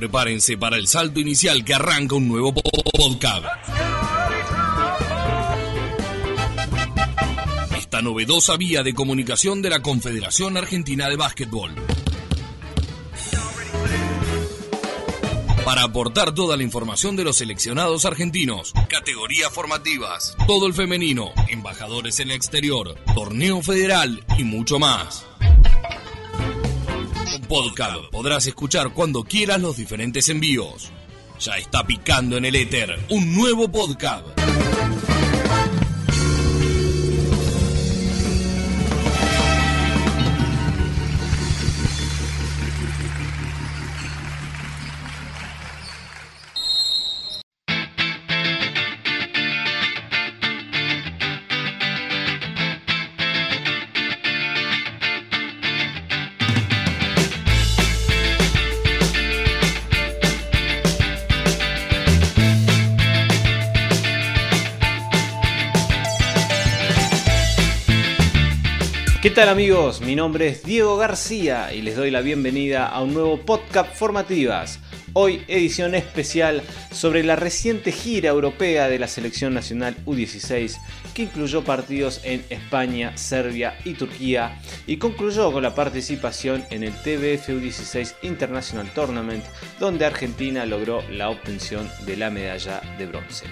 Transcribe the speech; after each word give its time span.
Prepárense 0.00 0.56
para 0.56 0.78
el 0.78 0.86
salto 0.86 1.20
inicial 1.20 1.62
que 1.62 1.74
arranca 1.74 2.14
un 2.14 2.26
nuevo 2.26 2.54
podcast. 2.54 3.44
Esta 7.76 8.00
novedosa 8.00 8.56
vía 8.56 8.82
de 8.82 8.94
comunicación 8.94 9.60
de 9.60 9.68
la 9.68 9.82
Confederación 9.82 10.56
Argentina 10.56 11.06
de 11.06 11.16
Básquetbol. 11.16 11.74
Para 15.66 15.82
aportar 15.82 16.32
toda 16.32 16.56
la 16.56 16.62
información 16.62 17.14
de 17.14 17.24
los 17.24 17.36
seleccionados 17.36 18.06
argentinos, 18.06 18.72
categorías 18.88 19.52
formativas, 19.52 20.34
todo 20.46 20.66
el 20.66 20.72
femenino, 20.72 21.30
embajadores 21.48 22.20
en 22.20 22.30
el 22.30 22.36
exterior, 22.36 22.94
torneo 23.14 23.60
federal 23.60 24.24
y 24.38 24.44
mucho 24.44 24.78
más 24.78 25.26
podcast 27.50 28.04
podrás 28.12 28.46
escuchar 28.46 28.92
cuando 28.94 29.24
quieras 29.24 29.60
los 29.60 29.76
diferentes 29.76 30.28
envíos. 30.28 30.92
Ya 31.40 31.54
está 31.54 31.84
picando 31.84 32.36
en 32.36 32.44
el 32.44 32.54
éter 32.54 32.96
un 33.08 33.34
nuevo 33.34 33.68
podcast. 33.68 34.24
¿Qué 69.22 69.28
tal 69.28 69.50
amigos? 69.50 70.00
Mi 70.00 70.16
nombre 70.16 70.48
es 70.48 70.62
Diego 70.62 70.96
García 70.96 71.74
y 71.74 71.82
les 71.82 71.94
doy 71.94 72.10
la 72.10 72.22
bienvenida 72.22 72.86
a 72.86 73.02
un 73.02 73.12
nuevo 73.12 73.38
podcast 73.38 73.94
Formativas. 73.94 74.78
Hoy 75.12 75.42
edición 75.46 75.94
especial 75.94 76.62
sobre 76.90 77.22
la 77.22 77.36
reciente 77.36 77.92
gira 77.92 78.30
europea 78.30 78.88
de 78.88 78.98
la 78.98 79.08
selección 79.08 79.52
nacional 79.52 79.94
U16 80.06 80.78
que 81.12 81.24
incluyó 81.24 81.64
partidos 81.64 82.22
en 82.24 82.42
España, 82.48 83.14
Serbia 83.18 83.76
y 83.84 83.92
Turquía 83.92 84.58
y 84.86 84.96
concluyó 84.96 85.52
con 85.52 85.64
la 85.64 85.74
participación 85.74 86.64
en 86.70 86.82
el 86.82 86.92
TBF 86.92 87.50
U16 87.50 88.14
International 88.22 88.90
Tournament 88.94 89.44
donde 89.78 90.06
Argentina 90.06 90.64
logró 90.64 91.02
la 91.10 91.28
obtención 91.28 91.90
de 92.06 92.16
la 92.16 92.30
medalla 92.30 92.80
de 92.96 93.04
bronce. 93.04 93.44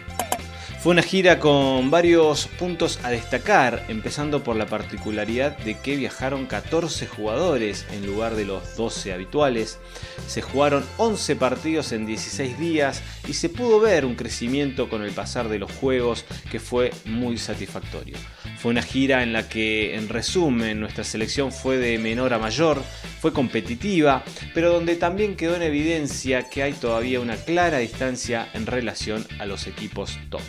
Fue 0.81 0.93
una 0.93 1.03
gira 1.03 1.41
con 1.41 1.91
varios 1.91 2.47
puntos 2.47 3.01
a 3.03 3.11
destacar, 3.11 3.85
empezando 3.89 4.45
por 4.45 4.55
la 4.55 4.67
particularidad 4.67 5.59
de 5.59 5.77
que 5.77 5.97
viajaron 5.97 6.47
14 6.47 7.09
jugadores 7.09 7.85
en 7.91 8.07
lugar 8.07 8.37
de 8.37 8.45
los 8.45 8.77
12 8.77 9.13
habituales. 9.13 9.81
Se 10.29 10.41
jugaron 10.41 10.85
11 10.99 11.35
partidos 11.35 11.91
en 11.91 12.07
16 12.07 12.61
días 12.61 13.03
y 13.27 13.33
se 13.33 13.49
pudo 13.49 13.81
ver 13.81 14.05
un 14.05 14.15
crecimiento 14.15 14.89
con 14.89 15.03
el 15.03 15.11
pasar 15.11 15.49
de 15.49 15.59
los 15.59 15.73
juegos 15.73 16.25
que 16.49 16.61
fue 16.61 16.93
muy 17.05 17.39
satisfactorio. 17.39 18.17
Fue 18.59 18.71
una 18.71 18.83
gira 18.83 19.25
en 19.25 19.33
la 19.33 19.49
que, 19.49 19.97
en 19.97 20.09
resumen, 20.09 20.79
nuestra 20.79 21.03
selección 21.03 21.51
fue 21.51 21.79
de 21.79 21.99
menor 21.99 22.33
a 22.33 22.39
mayor, 22.39 22.85
fue 23.21 23.33
competitiva, 23.33 24.23
pero 24.55 24.73
donde 24.73 24.97
también 24.97 25.37
quedó 25.37 25.57
en 25.57 25.63
evidencia 25.63 26.49
que 26.49 26.63
hay 26.63 26.73
todavía 26.73 27.21
una 27.21 27.37
clara 27.37 27.79
distancia 27.79 28.49
en 28.55 28.67
relación 28.67 29.27
a 29.39 29.47
los 29.47 29.67
equipos 29.67 30.19
top. 30.31 30.43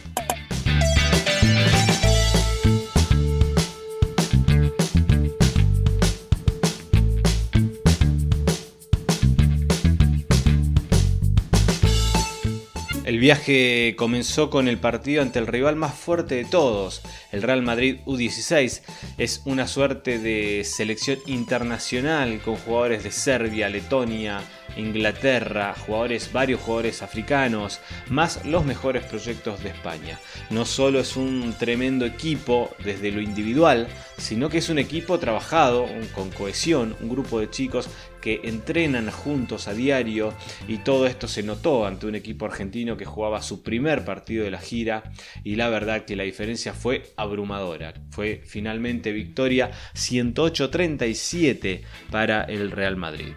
El 13.20 13.24
viaje 13.24 13.96
comenzó 13.98 14.50
con 14.50 14.70
el 14.70 14.78
partido 14.78 15.22
ante 15.22 15.40
el 15.40 15.48
rival 15.48 15.76
más 15.76 15.94
fuerte 15.94 16.36
de 16.36 16.46
todos, 16.46 17.02
el 17.34 17.42
Real 17.42 17.62
Madrid 17.62 17.98
U16. 18.06 18.82
Es 19.18 19.42
una 19.44 19.68
suerte 19.68 20.20
de 20.20 20.64
selección 20.64 21.20
internacional 21.26 22.40
con 22.40 22.56
jugadores 22.56 23.04
de 23.04 23.12
Serbia, 23.12 23.68
Letonia, 23.68 24.40
Inglaterra, 24.78 25.74
jugadores, 25.74 26.32
varios 26.32 26.62
jugadores 26.62 27.02
africanos, 27.02 27.80
más 28.10 28.46
los 28.46 28.66
mejores 28.66 29.04
proyectos 29.04 29.64
de 29.64 29.70
España. 29.70 30.20
No 30.50 30.66
solo 30.66 31.00
es 31.00 31.16
un 31.16 31.54
tremendo 31.58 32.06
equipo 32.06 32.70
desde 32.84 33.12
lo 33.12 33.22
individual, 33.22 33.88
sino 34.18 34.50
que 34.50 34.60
es 34.60 34.70
un 34.70 34.80
equipo 34.80 35.20
trabajado 35.20 35.88
con 36.14 36.30
cohesión, 36.30 36.96
un 37.02 37.10
grupo 37.10 37.40
de 37.40 37.50
chicos 37.50 37.90
que 38.22 38.42
entrenan 38.44 39.10
juntos 39.12 39.68
a 39.68 39.74
diario 39.74 40.34
y 40.68 40.78
todo 40.78 41.08
esto 41.08 41.28
se 41.28 41.44
notó 41.44 41.86
ante 41.86 42.06
un 42.06 42.16
equipo 42.16 42.46
argentino 42.46 42.98
que 42.98 43.06
jugaba 43.06 43.42
su 43.42 43.64
primer 43.64 44.04
partido 44.06 44.44
de 44.44 44.52
la 44.52 44.60
gira 44.60 45.04
y 45.44 45.56
la 45.56 45.70
verdad 45.70 46.06
que 46.06 46.16
la 46.16 46.24
diferencia 46.24 46.74
fue 46.74 47.14
abrumadora. 47.16 47.94
Fue 48.12 48.42
finalmente 48.46 49.12
victoria 49.12 49.72
108-37 49.96 51.82
para 52.12 52.44
el 52.44 52.72
Real 52.72 52.98
Madrid. 52.98 53.34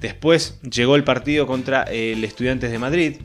Después 0.00 0.60
llegó 0.62 0.96
el 0.96 1.04
partido 1.04 1.46
contra 1.46 1.82
el 1.82 2.24
Estudiantes 2.24 2.70
de 2.70 2.78
Madrid, 2.78 3.16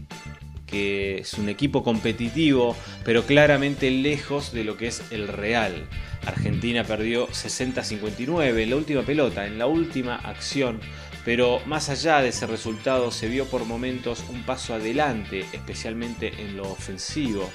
que 0.66 1.19
es 1.19 1.36
un 1.36 1.47
equipo 1.47 1.84
competitivo, 1.84 2.75
pero 3.03 3.24
claramente 3.24 3.90
lejos 3.91 4.52
de 4.52 4.63
lo 4.63 4.78
que 4.78 4.88
es 4.88 5.02
el 5.12 5.28
Real. 5.28 5.88
Argentina 6.25 6.84
perdió 6.84 7.28
60-59 7.28 8.59
en 8.59 8.69
la 8.69 8.75
última 8.75 9.03
pelota, 9.03 9.46
en 9.46 9.58
la 9.58 9.68
última 9.68 10.16
acción, 10.16 10.80
pero 11.24 11.62
más 11.66 11.90
allá 11.90 12.22
de 12.22 12.30
ese 12.30 12.46
resultado 12.47 13.12
se 13.12 13.28
vio 13.28 13.46
por 13.46 13.66
momentos 13.66 14.24
un 14.30 14.44
paso 14.44 14.74
adelante, 14.74 15.46
especialmente 15.53 16.34
en 16.40 16.58
lo 16.58 16.72
ofensivo. 16.72 17.50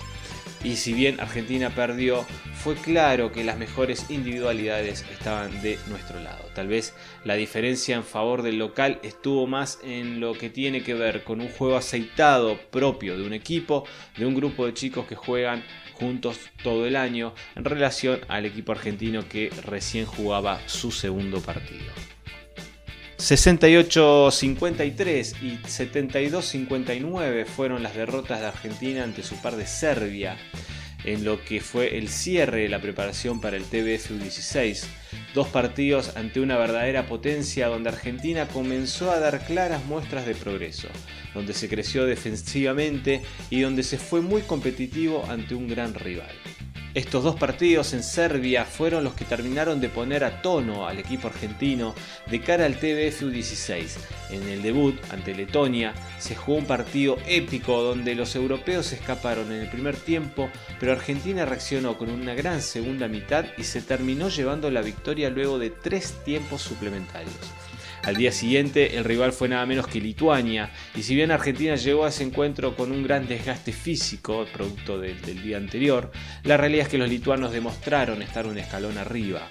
Y 0.63 0.77
si 0.77 0.93
bien 0.93 1.21
Argentina 1.21 1.71
perdió, 1.71 2.27
fue 2.55 2.75
claro 2.75 3.33
que 3.33 3.45
las 3.45 3.57
mejores 3.57 4.11
individualidades 4.11 5.07
estaban 5.11 5.63
de 5.63 5.79
nuestro 5.89 6.21
lado. 6.21 6.45
Tal 6.55 6.69
vez 6.69 6.95
la 7.25 7.35
diferencia 7.35 7.97
en 7.97 8.05
favor 8.05 8.43
del 8.43 8.59
local 8.59 9.01
estuvo 9.03 9.47
más 9.47 9.79
en 9.83 10.21
lo 10.21 10.35
que 10.35 10.51
tiene 10.51 10.83
que 10.83 10.93
ver 10.93 11.25
con 11.25 11.41
un 11.41 11.49
juego 11.49 11.77
aceitado 11.77 12.59
propio 12.71 13.17
de 13.17 13.25
un 13.25 13.33
equipo, 13.33 13.87
de 14.19 14.27
un 14.27 14.35
grupo 14.35 14.67
de 14.67 14.75
chicos 14.75 15.07
que 15.07 15.17
juegan 15.17 15.65
juntos 15.95 16.39
todo 16.63 16.87
el 16.87 16.97
año 16.97 17.35
en 17.57 17.65
relación 17.65 18.21
al 18.29 18.45
equipo 18.45 18.73
argentino 18.73 19.27
que 19.29 19.51
recién 19.65 20.05
jugaba 20.05 20.61
su 20.67 20.91
segundo 20.91 21.41
partido. 21.41 22.20
68-53 23.21 25.43
y 25.43 25.59
72-59 25.59 27.45
fueron 27.45 27.83
las 27.83 27.95
derrotas 27.95 28.41
de 28.41 28.47
Argentina 28.47 29.05
ante 29.05 29.23
su 29.23 29.37
par 29.37 29.57
de 29.57 29.67
Serbia 29.67 30.39
en 31.05 31.25
lo 31.25 31.45
que 31.45 31.61
fue 31.61 31.99
el 31.99 32.09
cierre 32.09 32.63
de 32.63 32.71
la 32.71 32.81
preparación 32.81 33.39
para 33.41 33.59
el 33.59 33.65
TBF 33.65 34.13
U16. 34.13 34.85
Dos 35.35 35.49
partidos 35.49 36.17
ante 36.17 36.41
una 36.41 36.57
verdadera 36.57 37.07
potencia 37.07 37.69
donde 37.69 37.91
Argentina 37.91 38.49
comenzó 38.49 39.11
a 39.11 39.19
dar 39.19 39.45
claras 39.45 39.85
muestras 39.85 40.25
de 40.27 40.35
progreso, 40.35 40.89
donde 41.35 41.53
se 41.53 41.69
creció 41.69 42.07
defensivamente 42.07 43.21
y 43.51 43.61
donde 43.61 43.83
se 43.83 43.99
fue 43.99 44.23
muy 44.23 44.41
competitivo 44.43 45.25
ante 45.29 45.55
un 45.55 45.69
gran 45.69 45.93
rival. 45.95 46.35
Estos 46.93 47.23
dos 47.23 47.37
partidos 47.37 47.93
en 47.93 48.03
Serbia 48.03 48.65
fueron 48.65 49.05
los 49.05 49.15
que 49.15 49.25
terminaron 49.25 49.81
de 49.81 49.89
poner 49.89 50.25
a 50.25 50.43
tono 50.43 50.89
al 50.89 50.99
equipo 50.99 51.29
argentino 51.29 51.95
de 52.29 52.41
cara 52.41 52.67
al 52.67 52.75
TBF 52.75 53.23
U16. 53.23 53.97
En 54.31 54.49
el 54.49 54.61
debut 54.61 54.97
ante 55.13 55.33
Letonia 55.33 55.95
se 56.19 56.35
jugó 56.35 56.59
un 56.59 56.65
partido 56.65 57.17
épico 57.29 57.81
donde 57.81 58.17
los 58.17 58.35
europeos 58.35 58.93
escaparon 58.93 59.53
en 59.53 59.61
el 59.61 59.69
primer 59.69 59.95
tiempo, 59.95 60.51
pero 60.81 60.91
Argentina 60.91 61.45
reaccionó 61.45 61.97
con 61.97 62.11
una 62.11 62.35
gran 62.35 62.61
segunda 62.61 63.07
mitad 63.07 63.45
y 63.57 63.63
se 63.63 63.83
terminó 63.83 64.29
llevando 64.29 64.69
la 64.69 64.83
victoria 64.83 65.31
luego 65.31 65.61
de 65.61 65.71
tres 65.71 66.15
tiempos 66.25 66.61
suplementarios. 66.61 67.37
Al 68.03 68.17
día 68.17 68.33
siguiente 68.33 68.97
el 68.97 69.05
rival 69.05 69.33
fue 69.33 69.49
nada 69.49 69.67
menos 69.67 69.87
que 69.87 70.01
Lituania 70.01 70.71
y 70.95 71.03
si 71.03 71.15
bien 71.15 71.31
Argentina 71.31 71.77
llegó 71.77 72.07
a 72.07 72.09
ese 72.09 72.25
encuentro 72.25 72.75
con 72.75 72.93
un 72.93 73.03
gran 73.03 73.29
desgaste 73.29 73.73
físico 73.73 74.47
producto 74.53 74.99
del 74.99 75.43
día 75.43 75.59
anterior, 75.59 76.11
la 76.45 76.57
realidad 76.57 76.87
es 76.87 76.89
que 76.89 76.99
los 76.99 77.11
lituanos 77.11 77.53
demostraron 77.53 78.23
estar 78.23 78.47
un 78.47 78.57
escalón 78.57 78.97
arriba. 78.97 79.47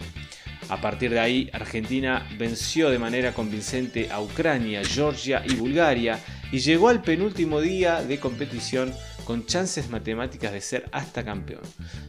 A 0.69 0.81
partir 0.81 1.11
de 1.11 1.19
ahí, 1.19 1.49
Argentina 1.53 2.27
venció 2.37 2.89
de 2.89 2.99
manera 2.99 3.33
convincente 3.33 4.09
a 4.11 4.21
Ucrania, 4.21 4.81
Georgia 4.83 5.43
y 5.45 5.53
Bulgaria 5.55 6.19
y 6.51 6.59
llegó 6.59 6.89
al 6.89 7.01
penúltimo 7.01 7.61
día 7.61 8.03
de 8.03 8.19
competición 8.19 8.93
con 9.29 9.45
chances 9.45 9.91
matemáticas 9.91 10.51
de 10.51 10.59
ser 10.59 10.89
hasta 10.91 11.23
campeón. 11.23 11.61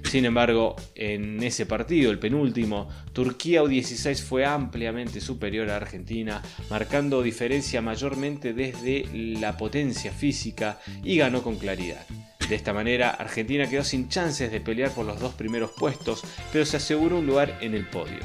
Sin 0.05 0.25
embargo, 0.25 0.75
en 0.95 1.43
ese 1.43 1.67
partido, 1.67 2.11
el 2.11 2.19
penúltimo, 2.19 2.89
Turquía 3.13 3.63
U16 3.63 4.23
fue 4.23 4.47
ampliamente 4.47 5.21
superior 5.21 5.69
a 5.69 5.77
Argentina, 5.77 6.41
marcando 6.71 7.21
diferencia 7.21 7.83
mayormente 7.83 8.55
desde 8.55 9.05
la 9.39 9.59
potencia 9.59 10.13
física 10.13 10.81
y 11.05 11.19
ganó 11.19 11.43
con 11.43 11.57
claridad. 11.57 12.07
De 12.49 12.55
esta 12.55 12.73
manera, 12.73 13.11
Argentina 13.11 13.69
quedó 13.69 13.85
sin 13.85 14.09
chances 14.09 14.51
de 14.51 14.63
pelear 14.63 14.91
por 14.93 15.05
los 15.05 15.21
dos 15.21 15.35
primeros 15.35 15.73
puestos, 15.73 16.23
pero 16.51 16.65
se 16.65 16.79
aseguró 16.79 17.19
un 17.19 17.27
lugar 17.27 17.59
en 17.61 17.75
el 17.75 17.87
podio. 17.87 18.21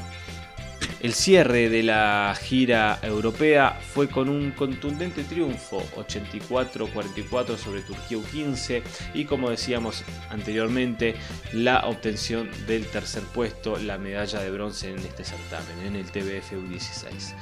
El 1.06 1.14
cierre 1.14 1.70
de 1.70 1.84
la 1.84 2.36
gira 2.36 2.98
europea 3.04 3.80
fue 3.80 4.10
con 4.10 4.28
un 4.28 4.50
contundente 4.50 5.24
triunfo, 5.24 5.84
84-44 5.96 7.58
sobre 7.58 7.82
Turquía 7.82 8.18
U15 8.18 8.82
y 9.14 9.26
como 9.26 9.52
decíamos 9.52 10.04
anteriormente, 10.32 11.14
la 11.54 11.86
obtención 11.86 12.50
del 12.66 12.88
tercer 12.88 13.22
puesto, 13.22 13.78
la 13.78 14.00
medalla 14.00 14.40
de 14.40 14.50
bronce 14.50 14.90
en 14.90 14.98
este 14.98 15.24
certamen, 15.24 15.78
en 15.86 15.96
el 15.96 16.06
TBF 16.06 16.54
U16. 16.54 17.36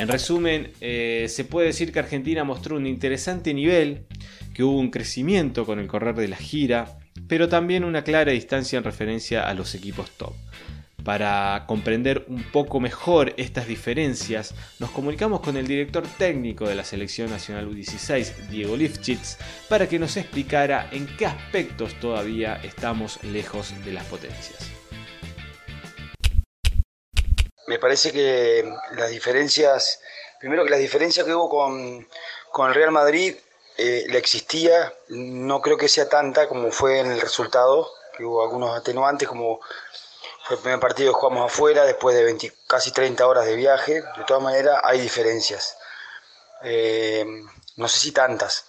En 0.00 0.08
resumen, 0.08 0.72
eh, 0.80 1.26
se 1.28 1.44
puede 1.44 1.68
decir 1.68 1.92
que 1.92 2.00
Argentina 2.00 2.42
mostró 2.42 2.76
un 2.76 2.84
interesante 2.88 3.54
nivel, 3.54 4.06
que 4.54 4.64
hubo 4.64 4.76
un 4.76 4.90
crecimiento 4.90 5.64
con 5.64 5.78
el 5.78 5.86
correr 5.86 6.16
de 6.16 6.26
la 6.26 6.36
gira, 6.36 6.98
pero 7.28 7.48
también 7.48 7.84
una 7.84 8.02
clara 8.02 8.32
distancia 8.32 8.76
en 8.76 8.82
referencia 8.82 9.48
a 9.48 9.54
los 9.54 9.76
equipos 9.76 10.10
top. 10.16 10.34
Para 11.04 11.64
comprender 11.68 12.24
un 12.28 12.50
poco 12.50 12.80
mejor 12.80 13.34
estas 13.36 13.66
diferencias, 13.66 14.54
nos 14.78 14.90
comunicamos 14.90 15.40
con 15.40 15.58
el 15.58 15.66
director 15.66 16.02
técnico 16.16 16.66
de 16.66 16.74
la 16.74 16.82
Selección 16.82 17.28
Nacional 17.28 17.68
U16, 17.68 18.48
Diego 18.48 18.74
Lifchitz, 18.74 19.36
para 19.68 19.86
que 19.86 19.98
nos 19.98 20.16
explicara 20.16 20.88
en 20.92 21.06
qué 21.18 21.26
aspectos 21.26 21.92
todavía 22.00 22.58
estamos 22.64 23.22
lejos 23.22 23.74
de 23.84 23.92
las 23.92 24.04
potencias. 24.04 24.70
Me 27.66 27.78
parece 27.78 28.10
que 28.10 28.64
las 28.96 29.10
diferencias, 29.10 30.00
primero 30.40 30.64
que 30.64 30.70
las 30.70 30.80
diferencias 30.80 31.26
que 31.26 31.34
hubo 31.34 31.50
con, 31.50 32.66
el 32.66 32.74
Real 32.74 32.92
Madrid, 32.92 33.34
eh, 33.76 34.06
la 34.08 34.16
existía, 34.16 34.94
no 35.08 35.60
creo 35.60 35.76
que 35.76 35.88
sea 35.88 36.08
tanta 36.08 36.48
como 36.48 36.70
fue 36.70 37.00
en 37.00 37.10
el 37.10 37.20
resultado, 37.20 37.90
que 38.16 38.24
hubo 38.24 38.42
algunos 38.42 38.78
atenuantes 38.78 39.28
como 39.28 39.60
fue 40.44 40.56
el 40.56 40.62
primer 40.62 40.80
partido 40.80 41.10
que 41.10 41.18
jugamos 41.20 41.50
afuera, 41.50 41.86
después 41.86 42.14
de 42.14 42.52
casi 42.66 42.92
30 42.92 43.26
horas 43.26 43.46
de 43.46 43.56
viaje. 43.56 43.94
De 43.94 44.24
todas 44.26 44.42
maneras, 44.42 44.78
hay 44.84 45.00
diferencias. 45.00 45.78
Eh, 46.62 47.24
no 47.76 47.88
sé 47.88 47.98
si 47.98 48.12
tantas. 48.12 48.66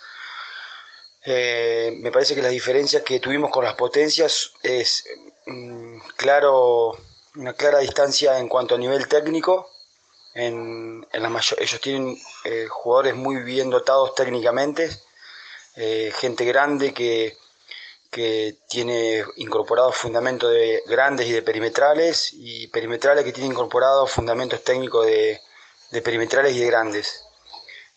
Eh, 1.26 1.98
me 2.00 2.14
parece 2.14 2.34
que 2.34 2.42
las 2.42 2.52
diferencias 2.52 3.04
que 3.04 3.20
tuvimos 3.20 3.52
con 3.52 3.66
las 3.66 3.74
potencias 3.74 4.54
es 4.64 5.04
mm, 5.48 5.98
claro, 6.16 6.98
una 7.36 7.54
clara 7.54 7.80
distancia 7.80 8.40
en 8.40 8.48
cuanto 8.48 8.76
a 8.76 8.78
nivel 8.78 9.10
técnico. 9.10 9.70
En, 10.34 11.06
ellos 11.12 11.82
tienen 11.82 12.18
eh, 12.46 12.68
jugadores 12.70 13.16
muy 13.16 13.44
bien 13.44 13.70
dotados 13.70 14.16
técnicamente, 14.16 14.90
gente 15.76 16.46
grande 16.46 16.94
que, 16.94 17.38
que 18.12 18.58
tiene 18.70 19.24
incorporados 19.36 19.96
fundamentos 19.96 20.52
de 20.52 20.82
grandes 20.88 21.28
y 21.28 21.34
de 21.34 21.42
perimetrales, 21.42 22.30
y 22.34 22.68
perimetrales 22.68 23.24
que 23.24 23.34
tiene 23.34 23.50
incorporados 23.50 24.12
fundamentos 24.12 24.64
técnicos 24.64 25.06
de, 25.06 25.42
perimetrales 26.04 26.56
y 26.56 26.60
de 26.60 26.66
grandes. 26.68 27.24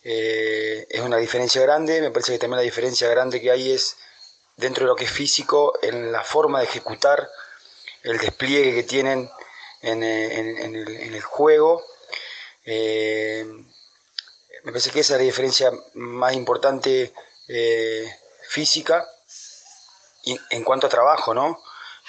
Eh, 0.03 0.87
es 0.89 1.01
una 1.01 1.17
diferencia 1.17 1.61
grande, 1.61 2.01
me 2.01 2.11
parece 2.11 2.33
que 2.33 2.39
también 2.39 2.57
la 2.57 2.63
diferencia 2.63 3.09
grande 3.09 3.41
que 3.41 3.51
hay 3.51 3.71
es 3.71 3.97
dentro 4.57 4.85
de 4.85 4.89
lo 4.89 4.95
que 4.95 5.05
es 5.05 5.11
físico, 5.11 5.77
en 5.81 6.11
la 6.11 6.23
forma 6.23 6.59
de 6.59 6.65
ejecutar 6.65 7.29
el 8.03 8.17
despliegue 8.17 8.73
que 8.73 8.83
tienen 8.83 9.29
en, 9.81 10.03
el, 10.03 11.21
juego. 11.21 11.83
Eh, 12.65 13.45
me 14.63 14.71
parece 14.71 14.91
que 14.91 14.99
esa 14.99 15.15
es 15.15 15.19
la 15.19 15.25
diferencia 15.25 15.71
más 15.93 16.33
importante 16.33 17.13
eh, 17.47 18.13
física 18.49 19.07
en 20.49 20.63
cuanto 20.63 20.87
a 20.87 20.89
trabajo, 20.89 21.33
¿no? 21.33 21.61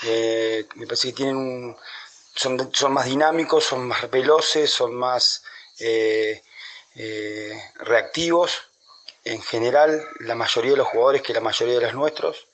Eh, 0.03 0.67
me 0.77 0.87
parece 0.87 1.09
que 1.09 1.15
tienen 1.15 1.77
son, 2.35 2.71
son 2.73 2.93
más 2.93 3.05
dinámicos, 3.07 3.65
son 3.65 3.87
más 3.87 4.11
veloces, 4.11 4.71
son 4.71 4.95
más 4.95 5.43
eh, 5.79 6.43
eh, 6.95 7.53
reactivos. 7.77 8.63
En 9.25 9.43
general, 9.43 10.03
la 10.21 10.35
mayoría 10.35 10.71
de 10.73 10.79
los 10.79 10.89
jugadores 10.89 11.23
que 11.23 11.35
la 11.35 11.41
mayoría 11.41 11.75
de 11.75 11.83
los 11.83 11.95
nuestros. 11.95 12.47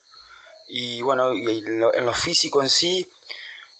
Y 0.68 1.00
bueno, 1.02 1.30
en 1.32 2.06
lo 2.06 2.12
físico 2.12 2.60
en 2.60 2.68
sí, 2.68 3.08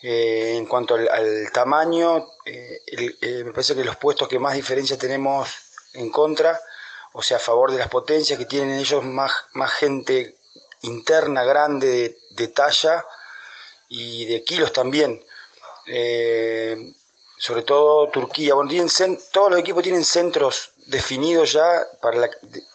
en 0.03 0.67
cuanto 0.67 0.95
al, 0.95 1.51
tamaño, 1.53 2.29
me 2.45 3.53
parece 3.53 3.75
que 3.75 3.83
los 3.83 3.97
puestos 3.97 4.29
que 4.29 4.39
más 4.39 4.55
diferencia 4.55 4.97
tenemos 4.97 5.49
en 5.95 6.11
contra, 6.11 6.61
o 7.13 7.23
sea, 7.23 7.39
a 7.39 7.41
favor 7.41 7.73
de 7.73 7.79
las 7.79 7.89
potencias 7.89 8.39
que 8.39 8.45
tienen 8.45 8.79
ellos 8.79 9.03
más, 9.03 9.33
más 9.55 9.73
gente 9.73 10.37
interna 10.87 11.45
grande 11.45 12.19
de, 12.31 12.49
talla 12.49 13.05
y 13.89 14.25
de 14.27 14.45
kilos 14.45 14.73
también. 14.73 15.25
Eh, 15.87 16.93
sobre 17.39 17.63
todo 17.63 18.09
Turquía. 18.09 18.55
Bueno, 18.55 18.71
todos 19.33 19.51
los 19.51 19.61
equipos 19.61 19.83
tienen 19.83 20.05
centros 20.05 20.73
definidos 20.87 21.53
ya 21.53 21.87
para 22.01 22.19
la, 22.19 22.31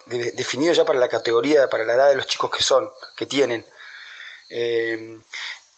definidos 0.05 0.77
ya 0.77 0.85
para 0.85 0.99
la 0.99 1.09
categoría, 1.09 1.69
para 1.69 1.85
la 1.85 1.93
edad 1.93 2.09
de 2.09 2.15
los 2.15 2.27
chicos 2.27 2.51
que 2.51 2.63
son, 2.63 2.89
que 3.15 3.25
tienen. 3.25 3.65
Eh, 4.49 5.19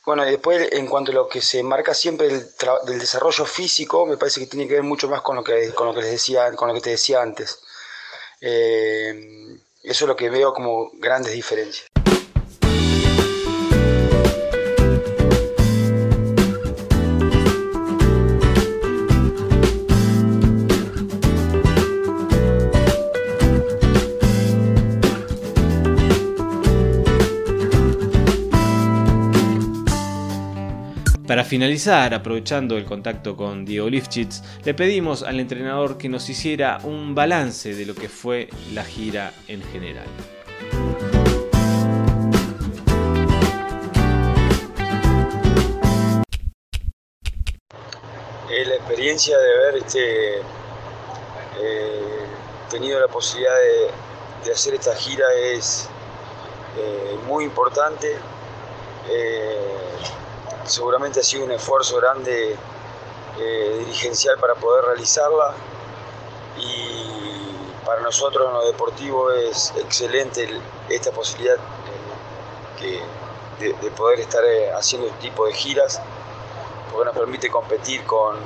bueno, 0.06 0.28
y 0.28 0.32
después 0.32 0.70
en 0.74 0.88
cuanto 0.88 1.12
a 1.12 1.16
lo 1.16 1.30
que 1.30 1.42
se 1.42 1.64
marca 1.64 1.94
siempre 1.94 2.28
del, 2.28 3.00
desarrollo 3.00 3.46
físico, 3.46 4.06
me 4.06 4.18
parece 4.18 4.42
que 4.42 4.48
tiene 4.48 4.68
que 4.68 4.74
ver 4.74 4.84
mucho 4.84 5.08
más 5.08 5.22
con 5.22 5.38
lo 5.38 5.44
que, 5.44 5.74
con 5.74 5.88
lo 5.88 5.94
que 5.94 6.02
les 6.02 6.12
decía, 6.12 6.52
con 6.56 6.68
lo 6.68 6.74
que 6.74 6.82
te 6.82 6.90
decía 6.90 7.22
antes. 7.22 7.60
Eh, 8.42 9.58
eso 9.82 10.06
es 10.06 10.08
lo 10.08 10.16
que 10.16 10.30
veo 10.30 10.54
como 10.54 10.92
grandes 10.96 11.34
diferencias. 11.34 11.93
Para 31.34 31.46
finalizar, 31.46 32.14
aprovechando 32.14 32.78
el 32.78 32.86
contacto 32.86 33.36
con 33.36 33.66
Diego 33.66 33.90
Lifchitz, 33.90 34.44
le 34.66 34.76
pedimos 34.76 35.24
al 35.24 35.40
entrenador 35.40 35.98
que 35.98 36.08
nos 36.08 36.30
hiciera 36.30 36.78
un 36.84 37.16
balance 37.16 37.74
de 37.74 37.88
lo 37.88 37.96
que 37.96 38.08
fue 38.08 38.50
la 38.72 38.86
gira 38.86 39.34
en 39.48 39.64
general. 39.64 40.06
la 48.48 48.76
experiencia 48.76 49.36
de 49.36 49.54
haber 49.56 49.84
este, 49.84 50.38
eh, 50.38 52.26
tenido 52.70 53.00
la 53.00 53.08
posibilidad 53.08 53.56
de, 54.44 54.52
hacer 54.52 54.76
esta 54.76 54.96
gira 54.96 55.26
es 55.34 55.90
eh, 56.78 57.18
muy 57.26 57.44
importante. 57.44 58.18
Eh, 59.10 59.83
seguramente 60.66 61.20
ha 61.20 61.24
sido 61.24 61.46
un 61.46 61.52
esfuerzo 61.52 61.98
grande 61.98 62.56
eh, 63.40 63.76
dirigencial 63.80 64.38
para 64.40 64.56
poder 64.56 64.86
realizarla. 64.86 65.54
Y 66.58 67.56
para 67.86 68.02
nosotros 68.02 68.48
en 68.48 68.54
lo 68.54 68.66
deportivo 68.66 69.32
es 69.32 69.74
excelente 69.78 70.48
esta 70.90 71.12
posibilidad 71.12 71.58
eh, 72.82 73.02
de, 73.60 73.92
poder 73.92 74.20
estar 74.20 74.44
eh, 74.44 74.72
haciendo 74.74 75.08
este 75.08 75.20
tipo 75.20 75.46
de 75.46 75.54
giras 75.54 76.02
porque 76.92 77.06
nos 77.06 77.16
permite 77.18 77.50
competir 77.50 78.04
con, 78.06 78.38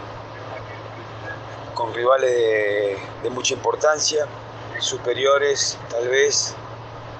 con 1.73 1.93
rivales 1.93 2.31
de, 3.23 3.29
mucha 3.29 3.55
importancia, 3.55 4.25
superiores 4.79 5.77
tal 5.89 6.07
vez 6.07 6.55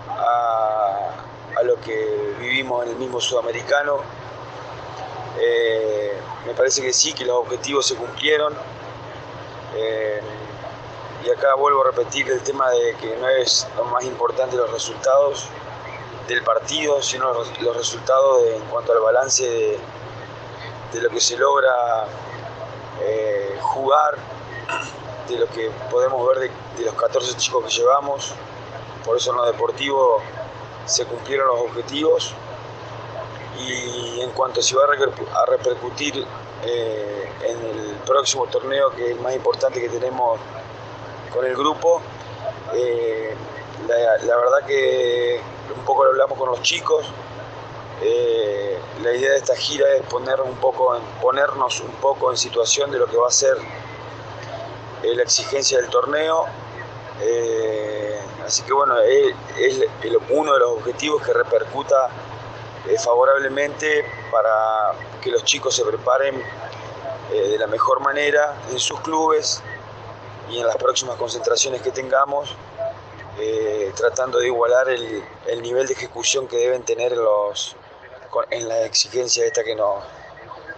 a 0.09 1.63
lo 1.63 1.75
que 1.81 2.35
vivimos 2.39 2.85
en 2.85 2.91
el 2.91 2.95
mismo 2.97 3.19
sudamericano 3.19 3.99
eh, 5.39 6.13
me 6.45 6.53
parece 6.53 6.81
que 6.81 6.93
sí, 6.93 7.13
que 7.13 7.25
los 7.25 7.37
objetivos 7.37 7.85
se 7.85 7.95
cumplieron. 7.95 8.53
Eh, 9.75 10.21
y 11.25 11.29
acá 11.29 11.55
vuelvo 11.55 11.81
a 11.81 11.91
repetir 11.91 12.29
el 12.31 12.41
tema 12.41 12.69
de 12.69 12.95
que 12.95 13.17
no 13.17 13.27
es 13.27 13.67
lo 13.75 13.85
más 13.85 14.03
importante 14.05 14.55
los 14.55 14.71
resultados 14.71 15.49
del 16.27 16.43
partido, 16.43 17.01
sino 17.01 17.33
los, 17.33 17.75
resultados 17.75 18.43
en 18.43 18.61
cuanto 18.65 18.93
al 18.93 18.99
balance 18.99 19.79
de, 20.91 21.01
lo 21.01 21.09
que 21.09 21.19
se 21.19 21.37
logra 21.37 22.05
eh, 23.01 23.57
jugar, 23.61 24.17
de 25.27 25.37
lo 25.37 25.47
que 25.47 25.69
podemos 25.91 26.27
ver 26.27 26.51
de, 26.77 26.85
los 26.85 26.93
14 26.93 27.35
chicos 27.35 27.65
que 27.65 27.71
llevamos. 27.71 28.33
Por 29.05 29.17
eso 29.17 29.31
en 29.31 29.37
lo 29.37 29.45
deportivo 29.45 30.21
se 30.85 31.05
cumplieron 31.05 31.47
los 31.47 31.59
objetivos 31.61 32.33
y 33.59 34.21
en 34.21 34.31
cuanto 34.31 34.61
se 34.61 34.75
va 34.75 34.83
a 34.85 35.45
repercutir 35.45 36.25
eh, 36.63 37.29
en 37.43 37.65
el 37.65 37.95
próximo 38.05 38.47
torneo 38.47 38.89
que 38.91 39.05
es 39.05 39.11
el 39.11 39.19
más 39.19 39.35
importante 39.35 39.79
que 39.79 39.89
tenemos 39.89 40.39
con 41.31 41.45
el 41.45 41.55
grupo, 41.55 42.01
eh, 42.73 43.35
la, 43.87 44.37
verdad 44.37 44.65
que 44.65 45.39
un 45.75 45.85
poco 45.85 46.03
lo 46.03 46.11
hablamos 46.11 46.37
con 46.37 46.49
los 46.49 46.61
chicos, 46.61 47.05
eh, 48.01 48.79
la 49.01 49.13
idea 49.13 49.31
de 49.31 49.37
esta 49.37 49.55
gira 49.55 49.85
es 49.95 50.01
poner 50.03 50.41
un 50.41 50.55
poco 50.55 50.99
ponernos 51.21 51.81
un 51.81 51.91
poco 51.93 52.31
en 52.31 52.37
situación 52.37 52.91
de 52.91 52.99
lo 52.99 53.07
que 53.07 53.17
va 53.17 53.27
a 53.27 53.31
ser 53.31 53.57
la 55.03 55.23
exigencia 55.23 55.79
del 55.79 55.89
torneo. 55.89 56.45
así 58.45 58.63
que 58.63 58.73
bueno, 58.73 58.99
es, 58.99 59.33
uno 60.29 60.53
de 60.53 60.59
los 60.59 60.71
objetivos 60.71 61.21
que 61.21 61.33
repercuta 61.33 62.09
eh, 62.89 62.97
favorablemente 62.97 64.05
para 64.31 64.93
que 65.21 65.31
los 65.31 65.43
chicos 65.43 65.75
se 65.75 65.83
preparen 65.83 66.41
eh, 67.31 67.41
de 67.49 67.57
la 67.57 67.67
mejor 67.67 67.99
manera 67.99 68.55
en 68.71 68.79
sus 68.79 68.99
clubes 69.01 69.61
y 70.49 70.59
en 70.59 70.67
las 70.67 70.77
próximas 70.77 71.17
concentraciones 71.17 71.81
que 71.81 71.91
tengamos, 71.91 72.55
eh, 73.39 73.91
tratando 73.95 74.39
de 74.39 74.47
igualar 74.47 74.89
el, 74.89 75.61
nivel 75.61 75.87
de 75.87 75.93
ejecución 75.93 76.47
que 76.47 76.57
deben 76.57 76.83
tener 76.83 77.17
los, 77.17 77.75
en 78.51 78.69
la 78.69 78.85
exigencia 78.85 79.45
esta 79.45 79.63
que 79.63 79.75
nos, 79.75 80.03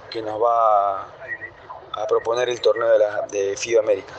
que 0.10 0.22
nos 0.22 0.42
va 0.42 1.04
a, 1.04 2.08
proponer 2.08 2.50
el 2.50 2.60
torneo 2.62 2.90
de, 2.90 3.00
la, 3.00 3.28
de 3.30 3.56
FIBA 3.56 3.82
América. 3.82 4.14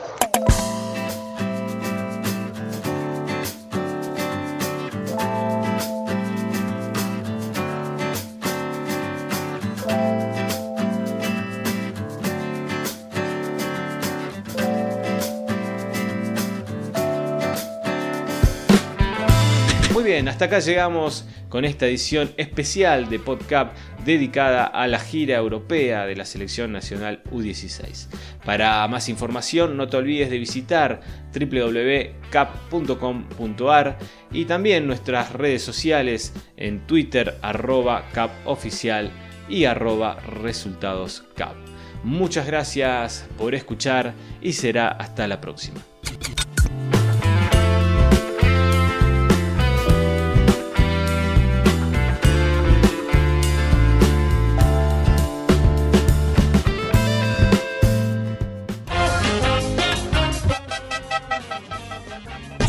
Bien, 20.11 20.27
hasta 20.27 20.45
acá 20.45 20.59
llegamos 20.59 21.25
con 21.47 21.63
esta 21.63 21.87
edición 21.87 22.33
especial 22.35 23.09
de 23.09 23.17
PodCap 23.17 23.73
dedicada 24.03 24.65
a 24.65 24.85
la 24.87 24.99
gira 24.99 25.37
europea 25.37 26.05
de 26.05 26.17
la 26.17 26.25
Selección 26.25 26.73
Nacional 26.73 27.23
U16. 27.31 28.09
Para 28.43 28.85
más 28.89 29.07
información 29.07 29.77
no 29.77 29.87
te 29.87 29.95
olvides 29.95 30.29
de 30.29 30.37
visitar 30.37 30.99
www.cap.com.ar 31.33 33.97
y 34.33 34.43
también 34.45 34.85
nuestras 34.85 35.31
redes 35.31 35.61
sociales 35.61 36.33
en 36.57 36.85
Twitter 36.87 37.37
arroba 37.41 38.09
capoficial 38.11 39.11
y 39.47 39.63
arroba 39.63 40.19
resultadoscap. 40.19 41.55
Muchas 42.03 42.47
gracias 42.47 43.29
por 43.37 43.55
escuchar 43.55 44.13
y 44.41 44.51
será 44.53 44.89
hasta 44.89 45.25
la 45.29 45.39
próxima. 45.39 45.79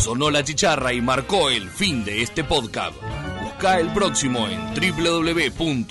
Sonó 0.02 0.30
la 0.32 0.42
chicharra 0.42 0.92
y 0.92 1.00
marcó 1.00 1.48
el 1.48 1.70
fin 1.70 2.04
de 2.04 2.22
este 2.22 2.42
podcast. 2.42 2.96
Busca 3.40 3.78
el 3.78 3.92
próximo 3.92 4.48
en 4.48 4.60
www.cab.com.ar. 4.74 5.82